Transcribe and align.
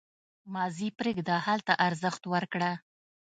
•ماضي 0.53 0.89
پرېږده، 0.99 1.35
حال 1.45 1.59
ته 1.67 1.73
ارزښت 1.87 2.23
ورکړه. 2.33 2.71